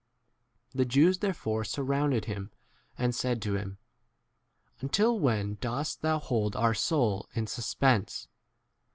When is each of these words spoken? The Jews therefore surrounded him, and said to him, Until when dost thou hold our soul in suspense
The 0.73 0.83
Jews 0.83 1.19
therefore 1.19 1.63
surrounded 1.63 2.25
him, 2.25 2.49
and 2.97 3.13
said 3.13 3.39
to 3.43 3.53
him, 3.53 3.77
Until 4.79 5.19
when 5.19 5.59
dost 5.61 6.01
thou 6.01 6.17
hold 6.17 6.55
our 6.55 6.73
soul 6.73 7.29
in 7.35 7.45
suspense 7.45 8.27